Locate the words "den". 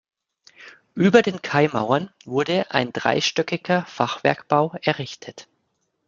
1.21-1.43